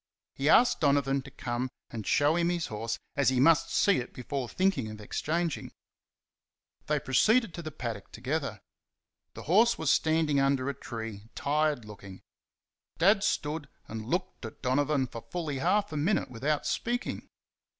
[0.33, 4.15] He asked Donovan to come and show him his horse, as he must see it
[4.15, 5.71] before thinking of exchanging.
[6.87, 8.61] They proceeded to the paddock together.
[9.35, 12.23] The horse was standing under a tree, tired looking.
[12.97, 17.27] Dad stood and looked at Donovan for fully half a minute without speaking.